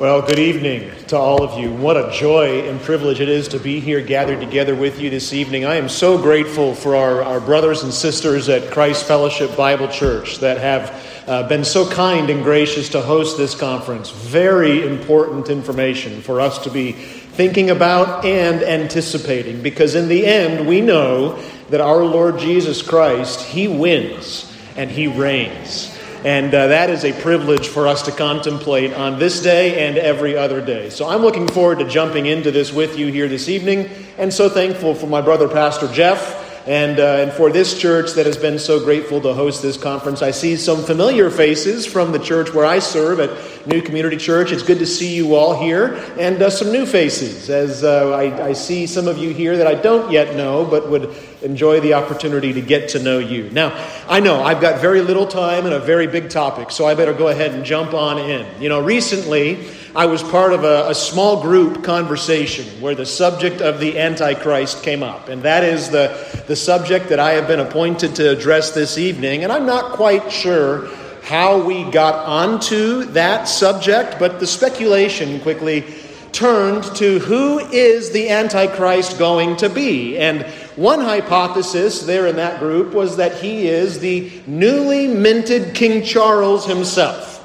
[0.00, 1.70] Well, good evening to all of you.
[1.70, 5.34] What a joy and privilege it is to be here gathered together with you this
[5.34, 5.66] evening.
[5.66, 10.38] I am so grateful for our, our brothers and sisters at Christ Fellowship Bible Church
[10.38, 14.08] that have uh, been so kind and gracious to host this conference.
[14.08, 20.66] Very important information for us to be thinking about and anticipating because, in the end,
[20.66, 21.38] we know
[21.68, 25.94] that our Lord Jesus Christ, He wins and He reigns.
[26.24, 30.36] And uh, that is a privilege for us to contemplate on this day and every
[30.36, 30.90] other day.
[30.90, 33.88] So I'm looking forward to jumping into this with you here this evening,
[34.18, 36.38] and so thankful for my brother, Pastor Jeff.
[36.66, 40.20] And, uh, and for this church that has been so grateful to host this conference.
[40.20, 44.52] I see some familiar faces from the church where I serve at New Community Church.
[44.52, 48.48] It's good to see you all here, and uh, some new faces as uh, I,
[48.48, 51.94] I see some of you here that I don't yet know, but would enjoy the
[51.94, 53.50] opportunity to get to know you.
[53.50, 53.72] Now,
[54.08, 57.14] I know I've got very little time and a very big topic, so I better
[57.14, 58.46] go ahead and jump on in.
[58.60, 63.60] You know, recently I was part of a, a small group conversation where the subject
[63.60, 67.60] of the Antichrist came up, and that is the, the subject that I have been
[67.60, 70.88] appointed to address this evening, and I'm not quite sure
[71.22, 75.84] how we got onto that subject, but the speculation quickly
[76.32, 80.16] turned to who is the Antichrist going to be?
[80.18, 80.46] And
[80.80, 86.64] one hypothesis there in that group was that he is the newly minted King Charles
[86.64, 87.36] himself.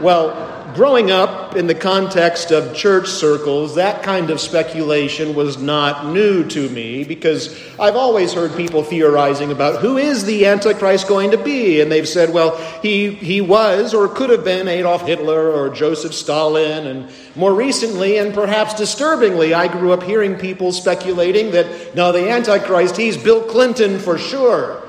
[0.00, 6.12] Well, growing up in the context of church circles, that kind of speculation was not
[6.12, 11.32] new to me because I've always heard people theorizing about who is the Antichrist going
[11.32, 11.80] to be.
[11.80, 16.14] And they've said, well, he, he was or could have been Adolf Hitler or Joseph
[16.14, 16.86] Stalin.
[16.86, 22.30] And more recently, and perhaps disturbingly, I grew up hearing people speculating that, no, the
[22.30, 24.85] Antichrist, he's Bill Clinton for sure.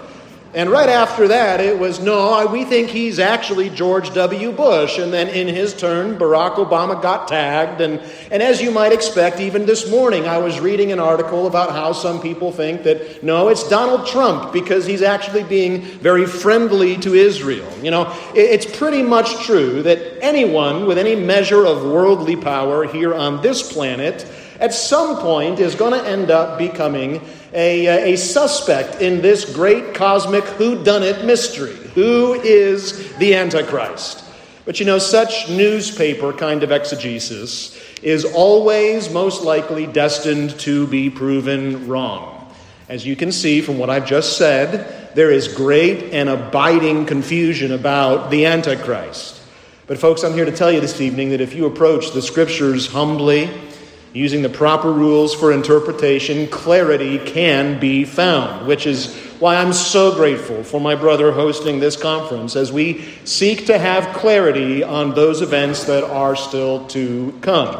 [0.57, 4.51] And right after that, it was no, we think he's actually George W.
[4.51, 4.97] Bush.
[4.97, 7.79] And then in his turn, Barack Obama got tagged.
[7.79, 11.73] And, and as you might expect, even this morning, I was reading an article about
[11.73, 16.97] how some people think that no, it's Donald Trump because he's actually being very friendly
[17.01, 17.71] to Israel.
[17.83, 22.83] You know, it, it's pretty much true that anyone with any measure of worldly power
[22.87, 24.25] here on this planet
[24.59, 27.21] at some point is going to end up becoming
[27.57, 31.75] a, uh, a suspect in this great cosmic whodunit mystery.
[31.95, 34.23] Who is the Antichrist?
[34.63, 41.09] But you know, such newspaper kind of exegesis is always most likely destined to be
[41.09, 42.53] proven wrong.
[42.89, 47.71] As you can see from what I've just said, there is great and abiding confusion
[47.71, 49.41] about the Antichrist.
[49.87, 52.87] But, folks, I'm here to tell you this evening that if you approach the scriptures
[52.87, 53.49] humbly,
[54.17, 60.15] Using the proper rules for interpretation, clarity can be found, which is why I'm so
[60.15, 65.43] grateful for my brother hosting this conference as we seek to have clarity on those
[65.43, 67.75] events that are still to come.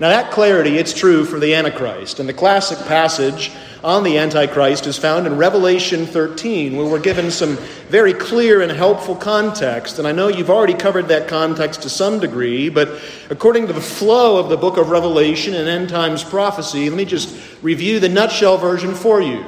[0.00, 2.18] Now, that clarity, it's true for the Antichrist.
[2.18, 3.52] And the classic passage
[3.84, 7.58] on the Antichrist is found in Revelation 13, where we're given some
[7.90, 9.98] very clear and helpful context.
[9.98, 13.82] And I know you've already covered that context to some degree, but according to the
[13.82, 18.08] flow of the book of Revelation and end times prophecy, let me just review the
[18.08, 19.44] nutshell version for you.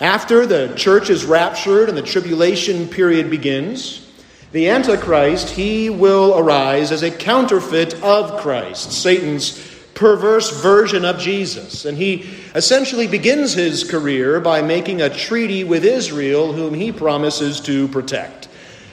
[0.00, 4.10] After the church is raptured and the tribulation period begins,
[4.50, 11.84] the Antichrist, he will arise as a counterfeit of Christ, Satan's perverse version of Jesus.
[11.84, 17.60] And he essentially begins his career by making a treaty with Israel, whom he promises
[17.62, 18.48] to protect.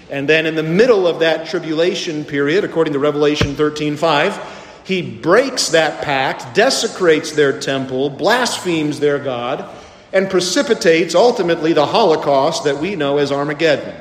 [0.10, 5.04] And then in the middle of that tribulation period, according to Revelation 13 5, he
[5.04, 9.70] breaks that pact, desecrates their temple, blasphemes their God,
[10.12, 13.94] and precipitates ultimately the Holocaust that we know as Armageddon.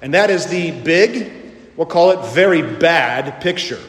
[0.00, 1.32] And that is the big,
[1.76, 3.80] we'll call it very bad picture.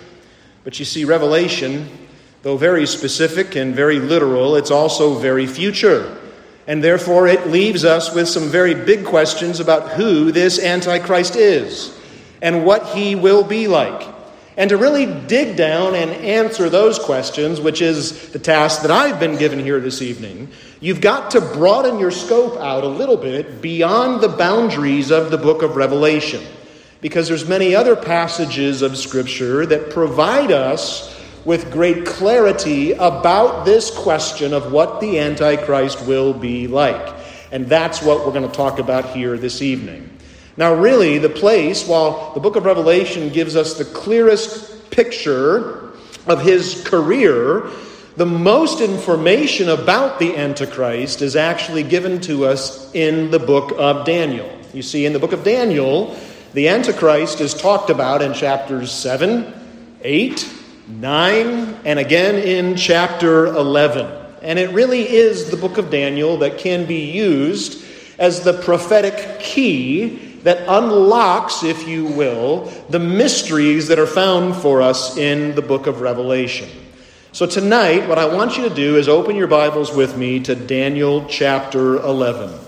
[0.64, 1.90] But you see, Revelation
[2.44, 6.18] Though very specific and very literal, it's also very future.
[6.68, 11.98] And therefore, it leaves us with some very big questions about who this Antichrist is
[12.42, 14.08] and what he will be like.
[14.58, 19.20] And to really dig down and answer those questions, which is the task that I've
[19.20, 20.50] been given here this evening,
[20.80, 25.38] you've got to broaden your scope out a little bit beyond the boundaries of the
[25.38, 26.44] book of Revelation.
[27.00, 33.90] Because there's many other passages of Scripture that provide us with great clarity about this
[33.90, 37.16] question of what the Antichrist will be like.
[37.52, 40.10] And that's what we're going to talk about here this evening.
[40.58, 45.92] Now, really, the place, while the book of Revelation gives us the clearest picture
[46.28, 47.70] of his career,
[48.18, 54.06] the most information about the Antichrist is actually given to us in the book of
[54.06, 54.50] Daniel.
[54.74, 56.16] You see, in the book of Daniel,
[56.54, 59.54] the Antichrist is talked about in chapters 7,
[60.04, 60.61] 8,
[61.00, 64.20] 9, and again in chapter 11.
[64.42, 67.84] And it really is the book of Daniel that can be used
[68.20, 74.82] as the prophetic key that unlocks, if you will, the mysteries that are found for
[74.82, 76.70] us in the book of Revelation.
[77.32, 80.56] So, tonight, what I want you to do is open your Bibles with me to
[80.56, 82.60] Daniel chapter 11.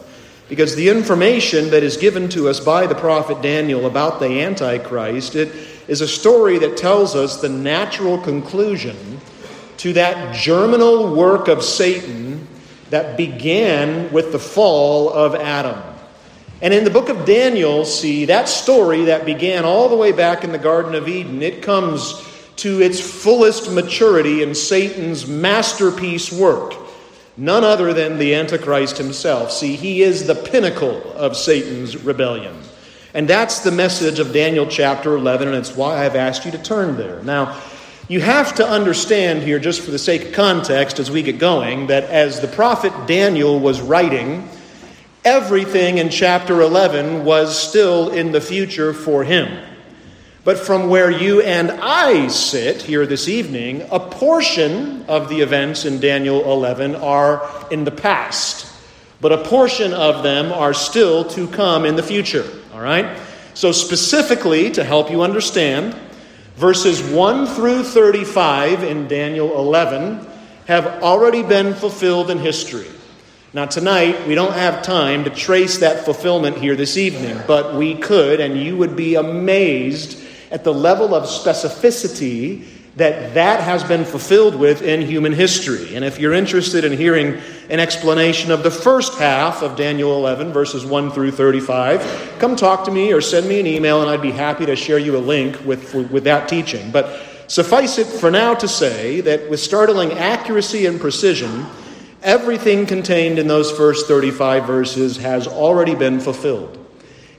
[0.47, 5.35] Because the information that is given to us by the prophet Daniel about the Antichrist,
[5.35, 9.19] it is a story that tells us the natural conclusion
[9.77, 12.47] to that germinal work of Satan
[12.89, 15.81] that began with the fall of Adam.
[16.62, 20.45] And in the book of Daniel, see, that story that began all the way back
[20.45, 22.13] in the Garden of Eden, it comes
[22.57, 26.75] to its fullest maturity in Satan's masterpiece work.
[27.36, 29.51] None other than the Antichrist himself.
[29.51, 32.56] See, he is the pinnacle of Satan's rebellion.
[33.13, 36.57] And that's the message of Daniel chapter 11, and it's why I've asked you to
[36.57, 37.21] turn there.
[37.21, 37.62] Now,
[38.07, 41.88] you have to understand here, just for the sake of context as we get going,
[41.88, 44.50] that as the prophet Daniel was writing,
[45.24, 49.63] everything in chapter 11 was still in the future for him.
[50.44, 55.86] But from where you and I sit here this evening, a portion of the events
[55.86, 58.69] in Daniel 11 are in the past,
[59.21, 62.45] but a portion of them are still to come in the future.
[62.73, 63.19] All right?
[63.53, 65.95] So, specifically, to help you understand,
[66.55, 70.25] verses 1 through 35 in Daniel 11
[70.65, 72.87] have already been fulfilled in history.
[73.53, 77.93] Now, tonight, we don't have time to trace that fulfillment here this evening, but we
[77.93, 80.19] could, and you would be amazed
[80.49, 85.95] at the level of specificity that that has been fulfilled with in human history.
[85.95, 90.53] And if you're interested in hearing an explanation of the first half of Daniel 11,
[90.53, 94.21] verses 1 through 35, come talk to me or send me an email, and I'd
[94.21, 96.91] be happy to share you a link with, with that teaching.
[96.91, 101.65] But suffice it for now to say that with startling accuracy and precision,
[102.21, 106.77] everything contained in those first 35 verses has already been fulfilled.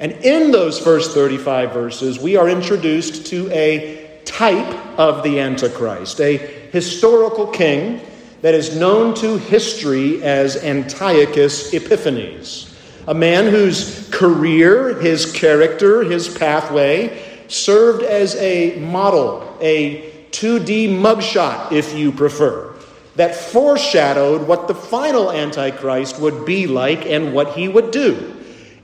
[0.00, 4.03] And in those first 35 verses, we are introduced to a
[4.34, 6.36] type of the Antichrist, a
[6.72, 8.00] historical king
[8.42, 12.76] that is known to history as Antiochus Epiphanes,
[13.06, 21.70] a man whose career, his character, his pathway served as a model, a 2D mugshot,
[21.70, 22.75] if you prefer,
[23.14, 28.33] that foreshadowed what the final Antichrist would be like and what he would do.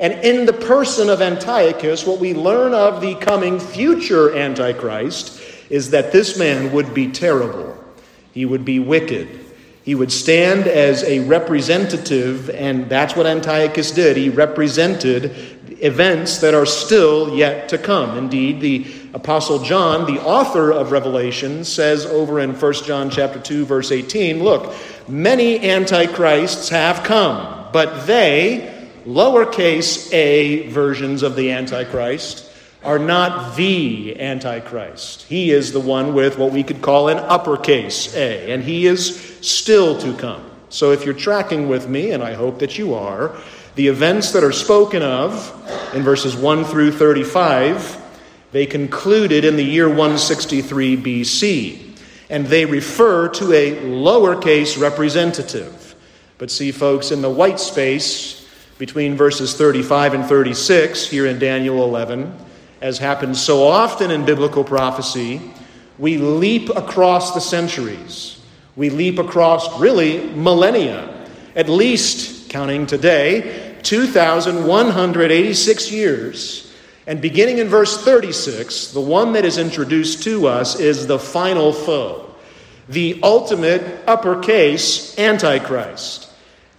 [0.00, 5.90] And in the person of Antiochus, what we learn of the coming future Antichrist is
[5.90, 7.76] that this man would be terrible.
[8.32, 9.28] He would be wicked.
[9.84, 14.16] He would stand as a representative, and that's what Antiochus did.
[14.16, 15.34] He represented
[15.82, 18.16] events that are still yet to come.
[18.16, 23.66] Indeed, the apostle John, the author of Revelation, says over in 1 John chapter 2
[23.66, 24.74] verse 18, look,
[25.08, 28.69] many antichrists have come, but they
[29.06, 32.50] lowercase a versions of the Antichrist
[32.82, 35.22] are not the Antichrist.
[35.22, 39.38] He is the one with what we could call an uppercase A, and he is
[39.40, 40.50] still to come.
[40.70, 43.36] So if you're tracking with me, and I hope that you are,
[43.74, 45.34] the events that are spoken of
[45.94, 47.98] in verses 1 through 35,
[48.52, 51.96] they concluded in the year 163 BC,
[52.30, 55.94] and they refer to a lowercase representative.
[56.38, 58.39] But see, folks, in the white space,
[58.80, 62.34] between verses 35 and 36 here in Daniel 11,
[62.80, 65.38] as happens so often in biblical prophecy,
[65.98, 68.40] we leap across the centuries.
[68.76, 76.72] We leap across really millennia, at least counting today, 2,186 years.
[77.06, 81.74] And beginning in verse 36, the one that is introduced to us is the final
[81.74, 82.34] foe,
[82.88, 86.29] the ultimate uppercase Antichrist.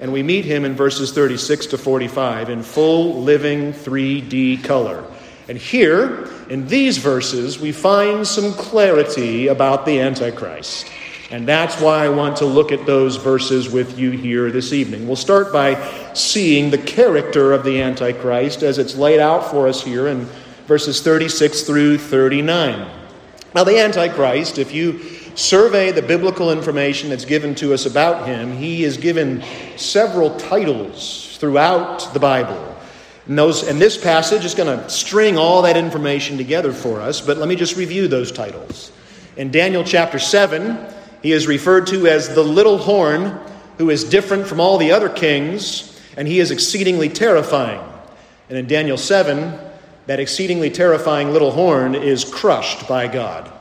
[0.01, 5.05] And we meet him in verses 36 to 45 in full living 3D color.
[5.47, 10.87] And here, in these verses, we find some clarity about the Antichrist.
[11.29, 15.07] And that's why I want to look at those verses with you here this evening.
[15.07, 15.75] We'll start by
[16.13, 20.27] seeing the character of the Antichrist as it's laid out for us here in
[20.65, 22.89] verses 36 through 39.
[23.53, 24.99] Now, the Antichrist, if you
[25.35, 29.43] survey the biblical information that's given to us about him, he is given
[29.77, 32.77] several titles throughout the Bible.
[33.27, 37.21] And, those, and this passage is going to string all that information together for us,
[37.21, 38.91] but let me just review those titles.
[39.37, 40.77] In Daniel chapter 7,
[41.21, 43.39] he is referred to as the little horn,
[43.77, 47.81] who is different from all the other kings, and he is exceedingly terrifying.
[48.49, 49.57] And in Daniel 7,
[50.07, 53.51] that exceedingly terrifying little horn is crushed by God.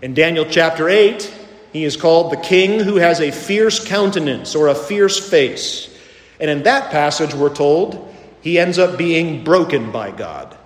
[0.00, 1.34] In Daniel chapter 8,
[1.72, 5.92] he is called the king who has a fierce countenance or a fierce face.
[6.38, 10.56] And in that passage, we're told he ends up being broken by God.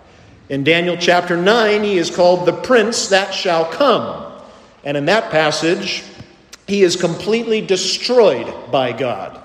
[0.51, 4.31] In Daniel chapter 9, he is called the prince that shall come.
[4.85, 6.05] And in that passage,
[6.67, 9.39] he is completely destroyed by God.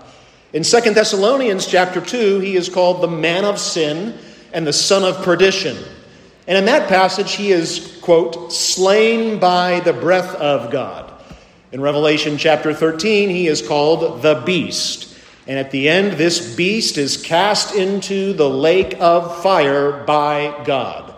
[0.52, 4.18] In 2 Thessalonians chapter 2, he is called the man of sin
[4.52, 5.78] and the son of perdition.
[6.48, 11.12] And in that passage, he is, quote, slain by the breath of God.
[11.74, 15.14] In Revelation chapter 13, he is called the beast.
[15.46, 21.14] And at the end, this beast is cast into the lake of fire by God.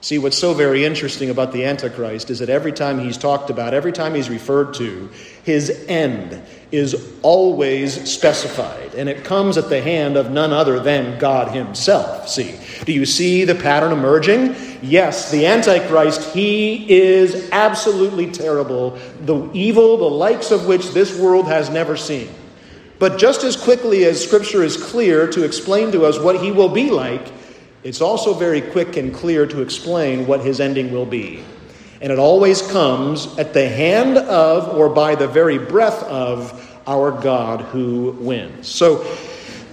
[0.00, 3.74] See, what's so very interesting about the Antichrist is that every time he's talked about,
[3.74, 5.10] every time he's referred to,
[5.42, 8.94] his end is always specified.
[8.94, 12.28] And it comes at the hand of none other than God himself.
[12.28, 14.54] See, do you see the pattern emerging?
[14.82, 21.46] Yes, the Antichrist, he is absolutely terrible, the evil, the likes of which this world
[21.46, 22.28] has never seen.
[22.98, 26.68] But just as quickly as Scripture is clear to explain to us what he will
[26.68, 27.32] be like,
[27.82, 31.44] it's also very quick and clear to explain what his ending will be.
[32.00, 37.10] And it always comes at the hand of or by the very breath of our
[37.10, 38.68] God who wins.
[38.68, 39.04] So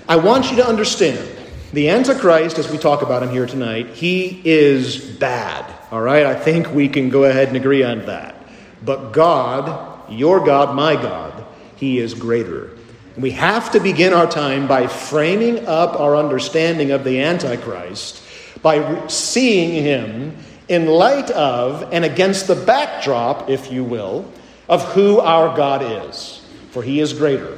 [0.08, 1.35] I want you to understand
[1.76, 5.66] the Antichrist, as we talk about him here tonight, he is bad.
[5.92, 6.26] All right?
[6.26, 8.34] I think we can go ahead and agree on that.
[8.82, 12.70] But God, your God, my God, he is greater.
[13.18, 18.24] We have to begin our time by framing up our understanding of the Antichrist,
[18.62, 20.38] by seeing him
[20.70, 24.32] in light of and against the backdrop, if you will,
[24.70, 26.42] of who our God is.
[26.72, 27.58] For he is greater.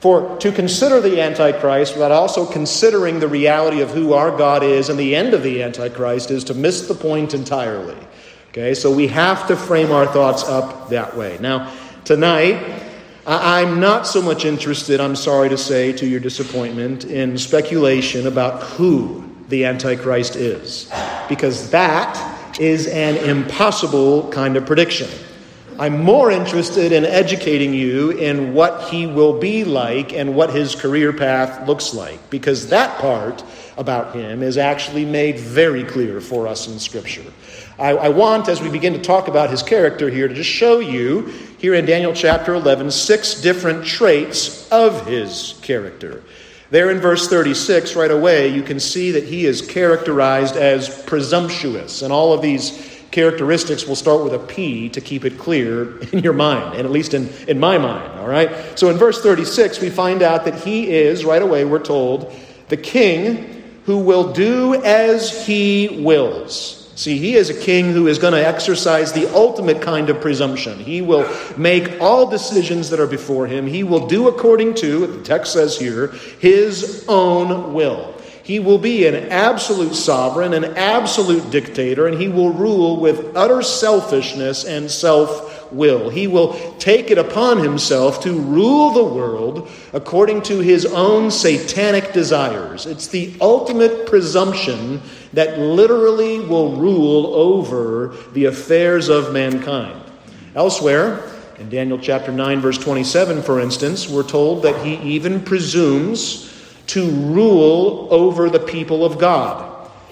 [0.00, 4.88] For to consider the Antichrist without also considering the reality of who our God is
[4.88, 7.98] and the end of the Antichrist is to miss the point entirely.
[8.48, 11.36] Okay, so we have to frame our thoughts up that way.
[11.40, 11.72] Now,
[12.04, 12.82] tonight,
[13.26, 18.62] I'm not so much interested, I'm sorry to say, to your disappointment, in speculation about
[18.62, 20.90] who the Antichrist is,
[21.28, 25.08] because that is an impossible kind of prediction.
[25.80, 30.74] I'm more interested in educating you in what he will be like and what his
[30.74, 33.42] career path looks like, because that part
[33.78, 37.24] about him is actually made very clear for us in Scripture.
[37.78, 40.80] I, I, want, as we begin to talk about his character here, to just show
[40.80, 46.22] you, here in Daniel chapter 11, six different traits of his character.
[46.68, 52.02] There in verse 36, right away, you can see that he is characterized as presumptuous.
[52.02, 56.20] And all of these characteristics will start with a P to keep it clear in
[56.20, 58.78] your mind, and at least in, in my mind, all right?
[58.78, 62.32] So in verse 36, we find out that he is, right away, we're told,
[62.68, 66.80] the king who will do as he wills.
[67.00, 70.78] See, he is a king who is going to exercise the ultimate kind of presumption.
[70.78, 71.26] He will
[71.56, 73.66] make all decisions that are before him.
[73.66, 76.08] He will do according to, the text says here,
[76.40, 78.09] his own will.
[78.50, 83.62] He will be an absolute sovereign, an absolute dictator, and he will rule with utter
[83.62, 86.10] selfishness and self will.
[86.10, 92.12] He will take it upon himself to rule the world according to his own satanic
[92.12, 92.86] desires.
[92.86, 95.00] It's the ultimate presumption
[95.32, 100.02] that literally will rule over the affairs of mankind.
[100.56, 101.22] Elsewhere,
[101.60, 106.50] in Daniel chapter 9, verse 27, for instance, we're told that he even presumes
[106.90, 109.70] to rule over the people of God.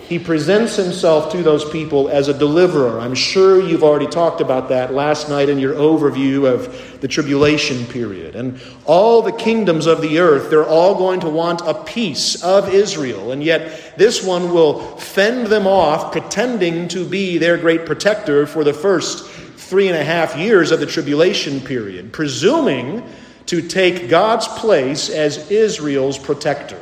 [0.09, 2.99] He presents himself to those people as a deliverer.
[2.99, 7.85] I'm sure you've already talked about that last night in your overview of the tribulation
[7.85, 8.35] period.
[8.35, 12.73] And all the kingdoms of the earth, they're all going to want a piece of
[12.73, 13.33] Israel.
[13.33, 18.65] And yet, this one will fend them off, pretending to be their great protector for
[18.65, 23.03] the first three and a half years of the tribulation period, presuming
[23.49, 26.81] to take God's place as Israel's protector.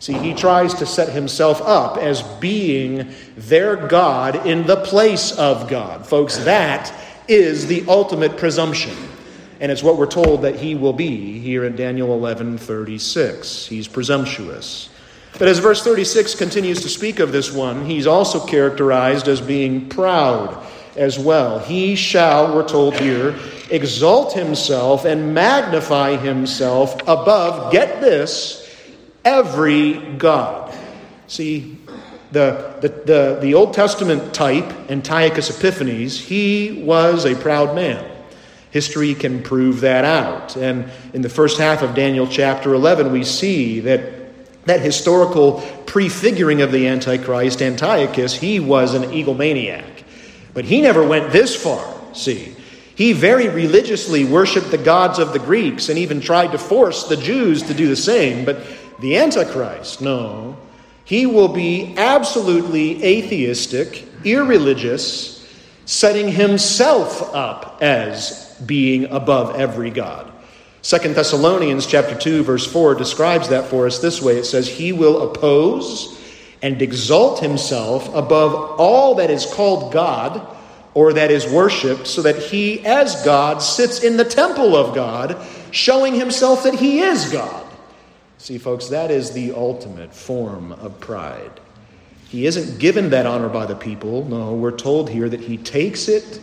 [0.00, 5.68] See, he tries to set himself up as being their God in the place of
[5.68, 6.06] God.
[6.06, 6.92] Folks, that
[7.28, 8.96] is the ultimate presumption.
[9.60, 13.66] And it's what we're told that he will be here in Daniel 11 36.
[13.66, 14.88] He's presumptuous.
[15.38, 19.88] But as verse 36 continues to speak of this one, he's also characterized as being
[19.88, 20.66] proud
[20.96, 21.58] as well.
[21.58, 23.36] He shall, we're told here,
[23.70, 28.68] exalt himself and magnify himself above, get this,
[29.24, 30.74] every God.
[31.26, 31.78] See,
[32.32, 38.06] the, the, the, the Old Testament type, Antiochus Epiphanes, he was a proud man.
[38.70, 40.56] History can prove that out.
[40.56, 44.20] And in the first half of Daniel chapter 11, we see that
[44.66, 49.99] that historical prefiguring of the Antichrist, Antiochus, he was an egomaniac.
[50.54, 52.54] But he never went this far, see.
[52.94, 57.16] He very religiously worshiped the gods of the Greeks and even tried to force the
[57.16, 58.44] Jews to do the same.
[58.44, 58.66] But
[59.00, 60.56] the Antichrist, no.
[61.04, 65.48] He will be absolutely atheistic, irreligious,
[65.86, 70.30] setting himself up as being above every god.
[70.82, 74.36] Second Thessalonians chapter 2 verse 4 describes that for us this way.
[74.36, 76.19] It says he will oppose
[76.62, 80.56] and exalt himself above all that is called God
[80.94, 85.40] or that is worshiped so that he as God sits in the temple of God
[85.70, 87.66] showing himself that he is God.
[88.38, 91.60] See folks, that is the ultimate form of pride.
[92.28, 94.24] He isn't given that honor by the people.
[94.24, 96.40] No, we're told here that he takes it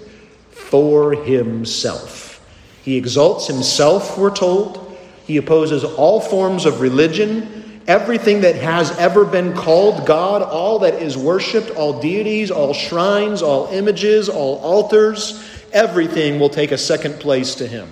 [0.52, 2.46] for himself.
[2.84, 4.98] He exalts himself, we're told.
[5.26, 7.57] He opposes all forms of religion,
[7.88, 13.42] everything that has ever been called God, all that is worshiped, all deities, all shrines,
[13.42, 17.88] all images, all altars, everything will take a second place to him.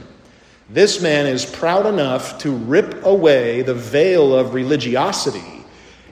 [0.70, 5.64] This man is proud enough to rip away the veil of religiosity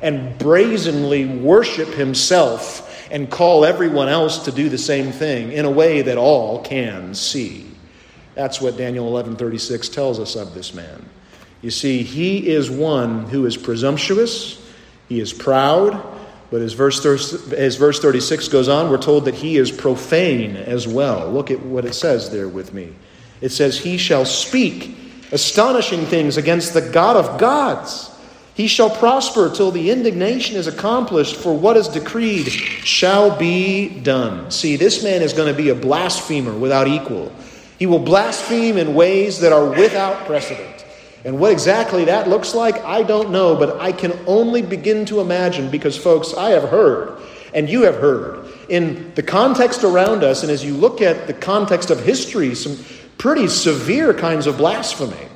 [0.01, 5.71] and brazenly worship himself and call everyone else to do the same thing in a
[5.71, 7.65] way that all can see.
[8.35, 11.12] That's what Daniel 11:36 tells us of this man.
[11.63, 14.61] You see, he is one who is presumptuous,
[15.07, 15.99] he is proud,
[16.51, 17.03] but as verse,
[17.51, 21.31] as verse 36 goes on, we're told that he is profane as well.
[21.31, 22.93] Look at what it says there with me.
[23.41, 24.95] It says, He shall speak
[25.31, 28.11] astonishing things against the God of gods.
[28.55, 34.51] He shall prosper till the indignation is accomplished, for what is decreed shall be done.
[34.51, 37.31] See, this man is going to be a blasphemer without equal.
[37.79, 40.72] He will blaspheme in ways that are without precedent.
[41.25, 45.21] And what exactly that looks like, I don't know, but I can only begin to
[45.21, 47.21] imagine because, folks, I have heard,
[47.53, 51.33] and you have heard, in the context around us, and as you look at the
[51.33, 52.77] context of history, some
[53.17, 55.29] pretty severe kinds of blasphemy.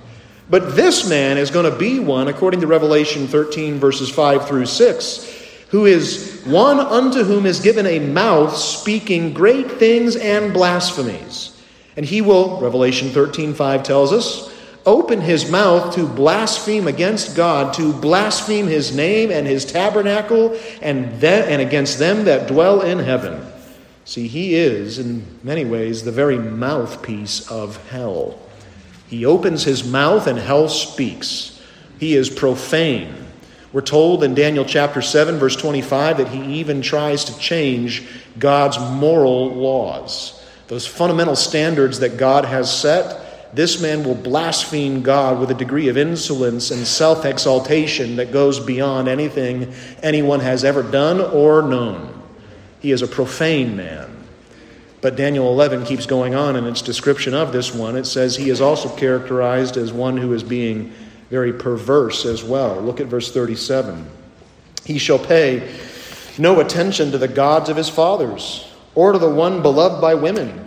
[0.50, 4.65] But this man is going to be one, according to Revelation 13, verses 5 through
[4.65, 5.34] 6,
[5.69, 11.62] who is one unto whom is given a mouth speaking great things and blasphemies.
[11.97, 14.54] And he will, Revelation 13 5 tells us,
[14.88, 21.21] open his mouth to blaspheme against God, to blaspheme his name and his tabernacle, and,
[21.21, 23.45] that, and against them that dwell in heaven.
[24.06, 28.39] See, he is, in many ways, the very mouthpiece of hell.
[29.08, 31.62] He opens his mouth and hell speaks.
[32.00, 33.13] He is profane.
[33.73, 38.08] We're told in Daniel chapter 7, verse 25, that he even tries to change
[38.39, 45.39] God's moral laws those fundamental standards that God has set, this man will blaspheme God
[45.39, 50.83] with a degree of insolence and self exaltation that goes beyond anything anyone has ever
[50.83, 52.21] done or known.
[52.79, 54.13] He is a profane man.
[55.01, 57.95] But Daniel 11 keeps going on in its description of this one.
[57.95, 60.91] It says he is also characterized as one who is being
[61.29, 62.81] very perverse as well.
[62.81, 64.10] Look at verse 37.
[64.86, 65.75] He shall pay
[66.38, 70.66] no attention to the gods of his fathers or to the one beloved by women.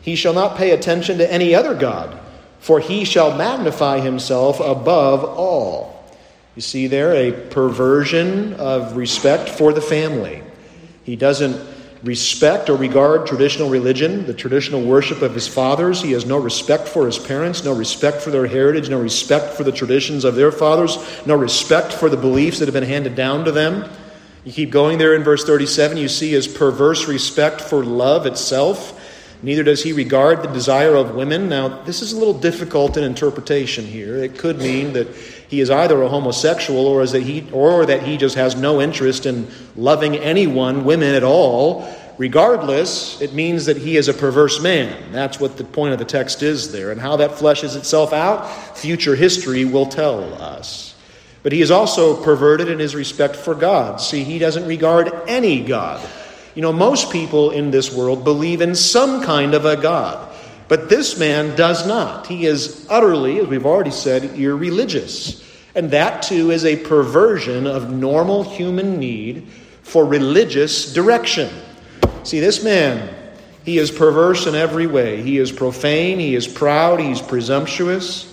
[0.00, 2.18] He shall not pay attention to any other God,
[2.60, 6.04] for he shall magnify himself above all.
[6.56, 10.42] You see there a perversion of respect for the family.
[11.04, 11.58] He doesn't
[12.02, 16.02] respect or regard traditional religion, the traditional worship of his fathers.
[16.02, 19.64] He has no respect for his parents, no respect for their heritage, no respect for
[19.64, 23.44] the traditions of their fathers, no respect for the beliefs that have been handed down
[23.44, 23.88] to them.
[24.44, 28.97] You keep going there in verse 37, you see his perverse respect for love itself.
[29.40, 31.48] Neither does he regard the desire of women.
[31.48, 34.16] Now, this is a little difficult in interpretation here.
[34.16, 35.08] It could mean that
[35.48, 38.80] he is either a homosexual or, is that he, or that he just has no
[38.80, 39.46] interest in
[39.76, 41.88] loving anyone, women at all.
[42.18, 45.12] Regardless, it means that he is a perverse man.
[45.12, 46.90] That's what the point of the text is there.
[46.90, 50.96] And how that fleshes itself out, future history will tell us.
[51.44, 54.00] But he is also perverted in his respect for God.
[54.00, 56.04] See, he doesn't regard any God.
[56.58, 60.28] You know, most people in this world believe in some kind of a God,
[60.66, 62.26] but this man does not.
[62.26, 65.40] He is utterly, as we've already said, irreligious.
[65.76, 69.46] And that too is a perversion of normal human need
[69.82, 71.48] for religious direction.
[72.24, 73.14] See, this man,
[73.64, 75.22] he is perverse in every way.
[75.22, 78.27] He is profane, he is proud, he's presumptuous.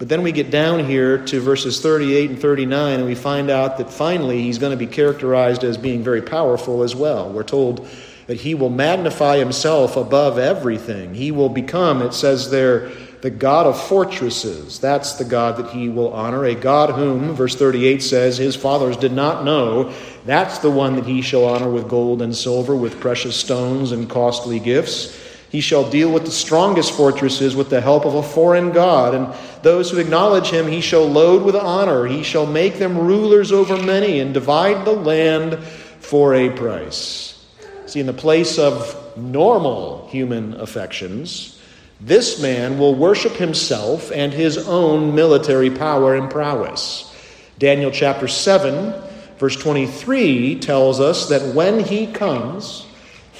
[0.00, 3.76] But then we get down here to verses 38 and 39, and we find out
[3.76, 7.30] that finally he's going to be characterized as being very powerful as well.
[7.30, 7.86] We're told
[8.26, 11.14] that he will magnify himself above everything.
[11.14, 12.88] He will become, it says there,
[13.20, 14.78] the God of fortresses.
[14.78, 18.96] That's the God that he will honor, a God whom, verse 38 says, his fathers
[18.96, 19.92] did not know.
[20.24, 24.08] That's the one that he shall honor with gold and silver, with precious stones and
[24.08, 25.14] costly gifts.
[25.50, 29.14] He shall deal with the strongest fortresses with the help of a foreign God.
[29.14, 32.06] And those who acknowledge him he shall load with honor.
[32.06, 35.58] He shall make them rulers over many and divide the land
[35.98, 37.44] for a price.
[37.86, 41.58] See, in the place of normal human affections,
[42.00, 47.12] this man will worship himself and his own military power and prowess.
[47.58, 48.94] Daniel chapter 7,
[49.38, 52.86] verse 23 tells us that when he comes,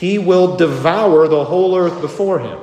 [0.01, 2.59] he will devour the whole earth before him.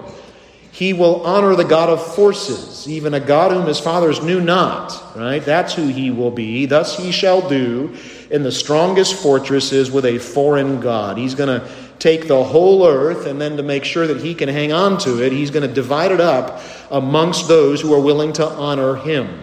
[0.71, 5.15] He will honor the God of forces, even a God whom his fathers knew not.
[5.15, 5.43] Right?
[5.43, 6.65] That's who he will be.
[6.65, 7.95] Thus he shall do
[8.31, 11.19] in the strongest fortresses with a foreign God.
[11.19, 11.67] He's going to
[11.99, 15.23] take the whole earth, and then to make sure that he can hang on to
[15.23, 19.41] it, he's going to divide it up amongst those who are willing to honor him.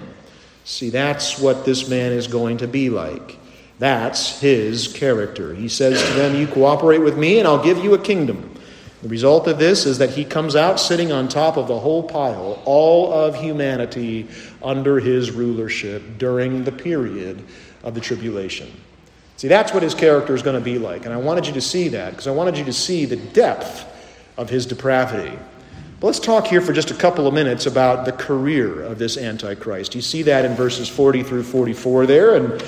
[0.65, 3.39] See, that's what this man is going to be like.
[3.85, 5.53] That's his character.
[5.55, 8.51] He says to them, You cooperate with me, and I'll give you a kingdom.
[9.03, 12.03] The result of this is that he comes out sitting on top of the whole
[12.03, 14.27] pile, all of humanity
[14.63, 17.45] under his rulership during the period
[17.83, 18.73] of the tribulation.
[19.37, 21.05] See, that's what his character is going to be like.
[21.05, 23.85] And I wanted you to see that because I wanted you to see the depth
[24.39, 25.39] of his depravity.
[26.01, 29.19] But let's talk here for just a couple of minutes about the career of this
[29.19, 29.95] Antichrist.
[29.95, 32.37] You see that in verses 40 through 44 there.
[32.37, 32.65] And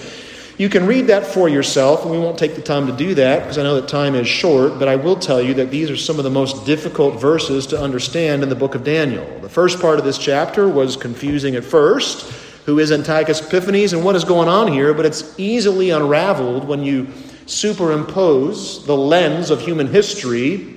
[0.59, 3.41] you can read that for yourself, and we won't take the time to do that
[3.41, 5.97] because I know that time is short, but I will tell you that these are
[5.97, 9.27] some of the most difficult verses to understand in the book of Daniel.
[9.41, 12.33] The first part of this chapter was confusing at first.
[12.65, 14.95] Who is Antiochus Epiphanes and what is going on here?
[14.95, 17.09] But it's easily unraveled when you
[17.45, 20.75] superimpose the lens of human history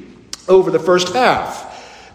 [0.47, 1.68] over the first half.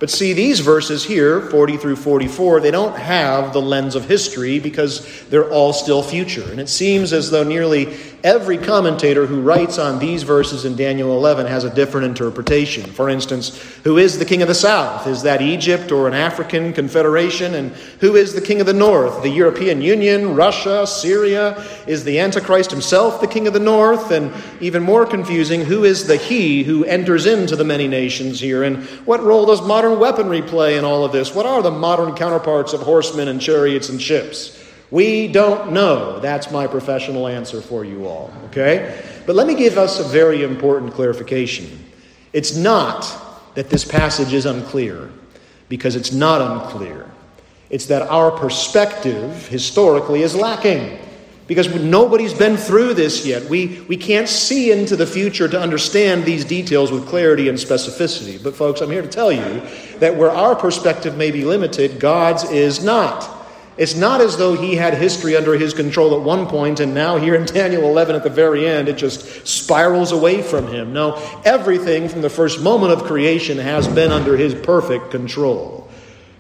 [0.04, 4.58] But see, these verses here, 40 through 44, they don't have the lens of history
[4.58, 6.44] because they're all still future.
[6.50, 11.14] And it seems as though nearly every commentator who writes on these verses in Daniel
[11.14, 12.82] 11 has a different interpretation.
[12.90, 15.06] For instance, who is the king of the south?
[15.06, 17.54] Is that Egypt or an African confederation?
[17.54, 19.22] And who is the king of the north?
[19.22, 21.62] The European Union, Russia, Syria?
[21.86, 24.10] Is the Antichrist himself the king of the north?
[24.10, 28.62] And even more confusing, who is the he who enters into the many nations here?
[28.64, 31.34] And what role does modern weaponry play in all of this?
[31.34, 34.60] What are the modern counterparts of horsemen and chariots and ships?
[34.90, 36.20] We don't know.
[36.20, 39.02] That's my professional answer for you all, okay?
[39.26, 41.84] But let me give us a very important clarification.
[42.32, 43.06] It's not
[43.54, 45.10] that this passage is unclear,
[45.68, 47.10] because it's not unclear.
[47.70, 50.98] It's that our perspective historically is lacking.
[51.46, 53.44] Because nobody's been through this yet.
[53.44, 58.42] We, we can't see into the future to understand these details with clarity and specificity.
[58.42, 59.60] But, folks, I'm here to tell you
[59.98, 63.30] that where our perspective may be limited, God's is not.
[63.76, 67.18] It's not as though he had history under his control at one point and now
[67.18, 70.92] here in Daniel 11 at the very end it just spirals away from him.
[70.92, 75.83] No, everything from the first moment of creation has been under his perfect control.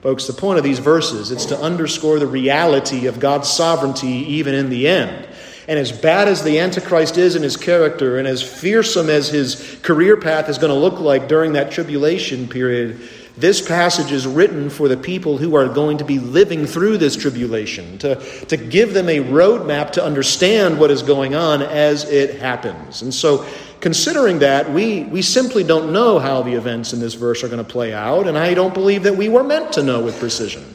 [0.04, 4.54] Folks, the point of these verses is to underscore the reality of God's sovereignty even
[4.54, 5.26] in the end.
[5.66, 9.78] And as bad as the Antichrist is in his character, and as fearsome as his
[9.80, 13.00] career path is going to look like during that tribulation period,
[13.36, 17.16] this passage is written for the people who are going to be living through this
[17.16, 18.14] tribulation, to,
[18.46, 23.02] to give them a roadmap to understand what is going on as it happens.
[23.02, 23.44] And so,
[23.80, 27.64] considering that, we, we simply don't know how the events in this verse are going
[27.64, 30.74] to play out, and I don't believe that we were meant to know with precision.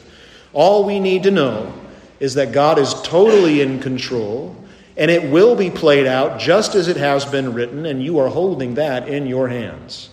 [0.52, 1.72] All we need to know
[2.20, 4.54] is that God is totally in control,
[4.98, 8.28] and it will be played out just as it has been written, and you are
[8.28, 10.09] holding that in your hands.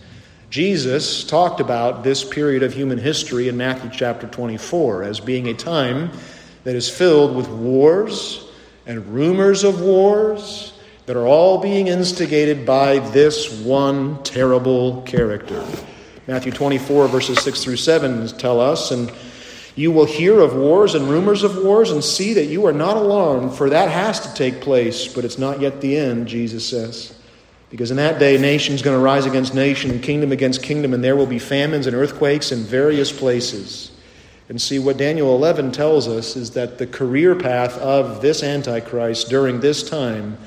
[0.50, 5.54] Jesus talked about this period of human history in Matthew chapter 24 as being a
[5.54, 6.10] time
[6.64, 8.46] that is filled with wars
[8.86, 10.74] and rumors of wars
[11.06, 15.66] that are all being instigated by this one terrible character.
[16.28, 19.12] Matthew 24, verses 6 through 7 tell us, and
[19.76, 22.96] you will hear of wars and rumors of wars and see that you are not
[22.96, 27.14] alarmed, for that has to take place, but it's not yet the end, Jesus says.
[27.70, 31.04] Because in that day, nation's going to rise against nation, and kingdom against kingdom, and
[31.04, 33.92] there will be famines and earthquakes in various places.
[34.50, 39.30] And see, what Daniel 11 tells us is that the career path of this Antichrist
[39.30, 40.38] during this time,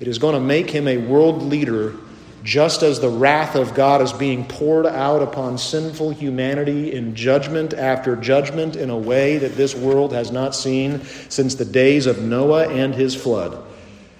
[0.00, 1.94] it is going to make him a world leader
[2.42, 7.72] just as the wrath of God is being poured out upon sinful humanity in judgment
[7.72, 12.22] after judgment in a way that this world has not seen since the days of
[12.22, 13.62] Noah and his flood.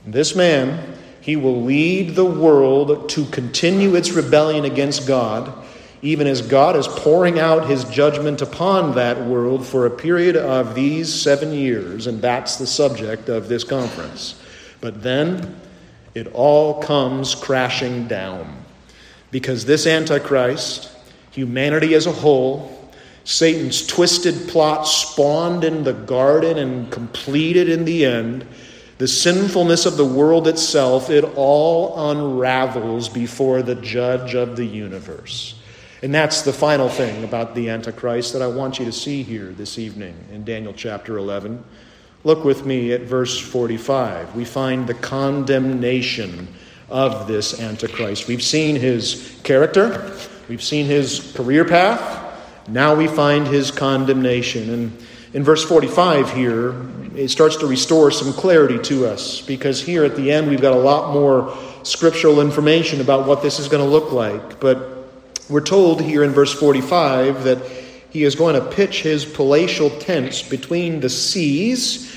[0.06, 0.91] This man
[1.22, 5.52] he will lead the world to continue its rebellion against God,
[6.02, 10.74] even as God is pouring out his judgment upon that world for a period of
[10.74, 12.08] these seven years.
[12.08, 14.42] And that's the subject of this conference.
[14.80, 15.54] But then
[16.14, 18.64] it all comes crashing down.
[19.30, 20.90] Because this Antichrist,
[21.30, 22.90] humanity as a whole,
[23.22, 28.44] Satan's twisted plot spawned in the garden and completed in the end,
[29.02, 35.56] the sinfulness of the world itself, it all unravels before the judge of the universe.
[36.04, 39.46] And that's the final thing about the Antichrist that I want you to see here
[39.46, 41.64] this evening in Daniel chapter 11.
[42.22, 44.36] Look with me at verse 45.
[44.36, 46.46] We find the condemnation
[46.88, 48.28] of this Antichrist.
[48.28, 50.16] We've seen his character,
[50.48, 52.68] we've seen his career path.
[52.68, 54.70] Now we find his condemnation.
[54.70, 56.70] And in verse 45 here,
[57.16, 60.72] it starts to restore some clarity to us because here at the end we've got
[60.72, 64.60] a lot more scriptural information about what this is going to look like.
[64.60, 65.08] But
[65.48, 67.58] we're told here in verse 45 that
[68.10, 72.14] he is going to pitch his palatial tents between the seas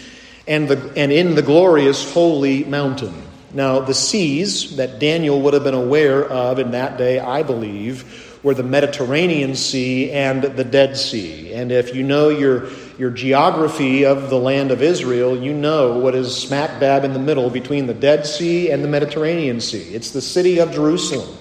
[0.47, 3.13] and, the, and in the glorious holy mountain.
[3.53, 8.39] Now, the seas that Daniel would have been aware of in that day, I believe,
[8.43, 11.53] were the Mediterranean Sea and the Dead Sea.
[11.53, 16.15] And if you know your, your geography of the land of Israel, you know what
[16.15, 19.93] is smack dab in the middle between the Dead Sea and the Mediterranean Sea.
[19.93, 21.37] It's the city of Jerusalem.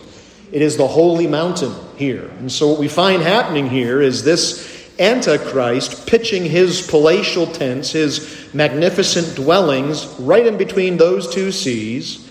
[0.51, 2.29] It is the holy mountain here.
[2.39, 8.49] And so, what we find happening here is this Antichrist pitching his palatial tents, his
[8.55, 12.24] magnificent dwellings, right in between those two seas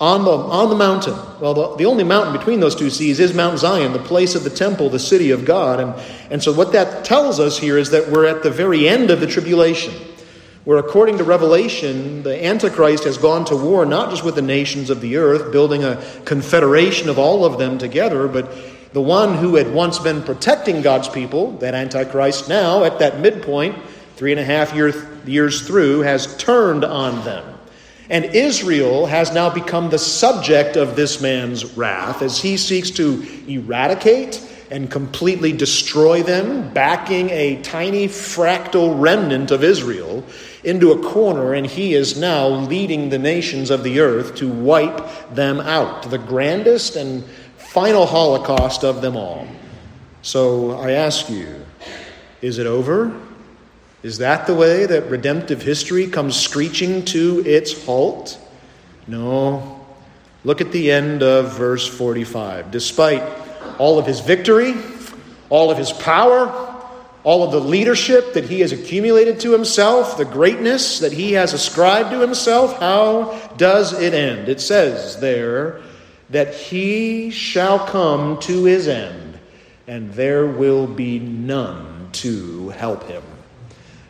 [0.00, 1.14] on the, on the mountain.
[1.40, 4.44] Well, the, the only mountain between those two seas is Mount Zion, the place of
[4.44, 5.80] the temple, the city of God.
[5.80, 5.94] And,
[6.30, 9.20] and so, what that tells us here is that we're at the very end of
[9.20, 9.94] the tribulation
[10.66, 14.90] where according to Revelation, the Antichrist has gone to war not just with the nations
[14.90, 18.52] of the earth, building a confederation of all of them together, but
[18.92, 23.76] the one who had once been protecting God's people, that Antichrist, now at that midpoint,
[24.16, 24.92] three and a half year,
[25.24, 27.55] years through, has turned on them.
[28.08, 33.26] And Israel has now become the subject of this man's wrath as he seeks to
[33.48, 34.40] eradicate
[34.70, 40.24] and completely destroy them, backing a tiny fractal remnant of Israel
[40.64, 45.34] into a corner, and he is now leading the nations of the earth to wipe
[45.34, 47.24] them out, the grandest and
[47.56, 49.46] final holocaust of them all.
[50.22, 51.64] So I ask you,
[52.42, 53.14] is it over?
[54.06, 58.38] Is that the way that redemptive history comes screeching to its halt?
[59.08, 59.84] No.
[60.44, 62.70] Look at the end of verse 45.
[62.70, 63.24] Despite
[63.78, 64.76] all of his victory,
[65.48, 66.46] all of his power,
[67.24, 71.52] all of the leadership that he has accumulated to himself, the greatness that he has
[71.52, 74.48] ascribed to himself, how does it end?
[74.48, 75.80] It says there
[76.30, 79.40] that he shall come to his end,
[79.88, 83.24] and there will be none to help him.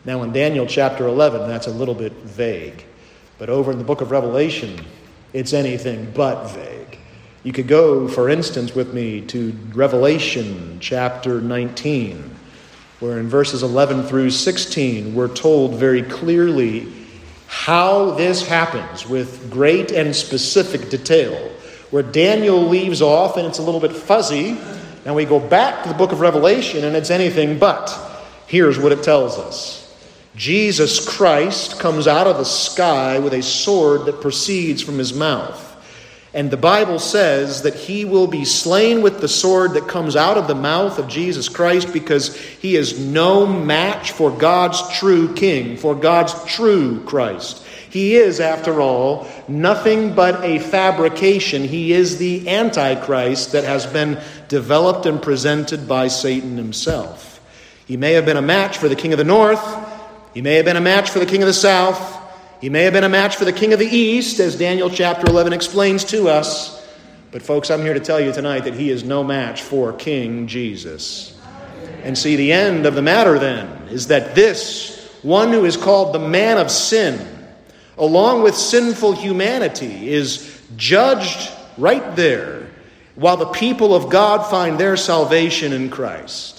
[0.07, 2.85] Now, in Daniel chapter 11, that's a little bit vague,
[3.37, 4.85] but over in the book of Revelation,
[5.33, 6.97] it's anything but vague.
[7.43, 12.35] You could go, for instance, with me to Revelation chapter 19
[13.01, 16.91] where in verses 11 through 16 we're told very clearly
[17.47, 21.51] how this happens with great and specific detail.
[21.91, 24.57] Where Daniel leaves off and it's a little bit fuzzy,
[25.03, 27.93] and we go back to the book of Revelation and it's anything but.
[28.47, 29.86] Here's what it tells us
[30.37, 35.63] Jesus Christ comes out of the sky with a sword that proceeds from his mouth.
[36.31, 40.37] And the Bible says that he will be slain with the sword that comes out
[40.37, 45.75] of the mouth of Jesus Christ because he is no match for God's true king,
[45.75, 47.65] for God's true Christ.
[47.89, 51.63] He is, after all, nothing but a fabrication.
[51.63, 57.41] He is the Antichrist that has been developed and presented by Satan himself.
[57.87, 59.86] He may have been a match for the king of the north,
[60.37, 62.15] he may have been a match for the king of the south.
[62.61, 65.25] He may have been a match for the king of the east, as Daniel chapter
[65.25, 66.87] 11 explains to us.
[67.31, 70.45] But, folks, I'm here to tell you tonight that he is no match for King
[70.45, 71.35] Jesus.
[72.03, 76.13] And see, the end of the matter then is that this one who is called
[76.13, 77.49] the man of sin,
[77.97, 82.67] along with sinful humanity, is judged right there
[83.15, 86.56] while the people of God find their salvation in Christ.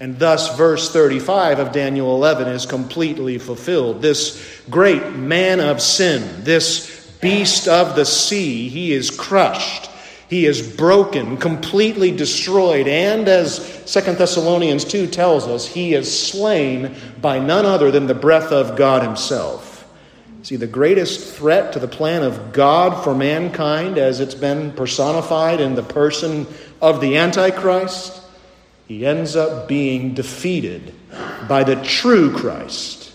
[0.00, 4.00] And thus, verse 35 of Daniel 11 is completely fulfilled.
[4.00, 9.90] This great man of sin, this beast of the sea, he is crushed.
[10.30, 16.94] He is broken, completely destroyed, and as Second Thessalonians 2 tells us, he is slain
[17.20, 19.84] by none other than the breath of God himself.
[20.42, 25.60] See, the greatest threat to the plan of God for mankind, as it's been personified
[25.60, 26.46] in the person
[26.80, 28.19] of the Antichrist,
[28.90, 30.92] he ends up being defeated
[31.46, 33.12] by the true Christ,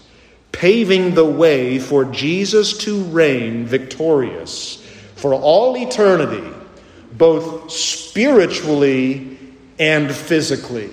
[0.53, 4.81] paving the way for Jesus to reign victorious
[5.17, 6.49] for all eternity,
[7.11, 9.37] both spiritually
[9.77, 10.91] and physically,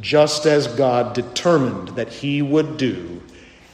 [0.00, 3.20] just as God determined that he would do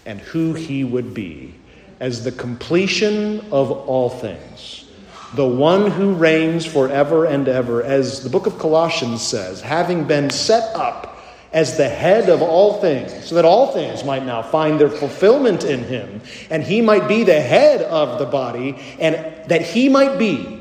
[0.07, 1.53] and who he would be
[2.01, 4.88] as the completion of all things.
[5.35, 10.31] The one who reigns forever and ever, as the book of Colossians says, having been
[10.31, 11.19] set up
[11.53, 15.65] as the head of all things, so that all things might now find their fulfillment
[15.65, 19.15] in him, and he might be the head of the body, and
[19.49, 20.61] that he might be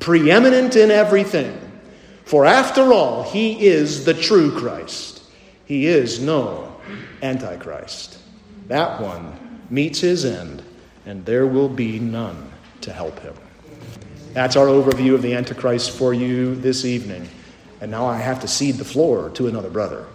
[0.00, 1.56] preeminent in everything.
[2.24, 5.22] For after all, he is the true Christ.
[5.64, 6.76] He is no
[7.22, 8.18] Antichrist.
[8.66, 10.62] That one meets his end,
[11.06, 12.50] and there will be none
[12.82, 13.34] to help him.
[14.38, 17.28] That's our overview of the Antichrist for you this evening.
[17.80, 20.06] And now I have to cede the floor to another brother.